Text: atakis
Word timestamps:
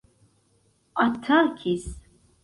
atakis 1.05 1.85